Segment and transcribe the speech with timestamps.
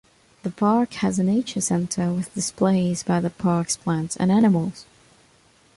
[0.41, 4.87] The park has a nature center with displays about the park's plants and animals.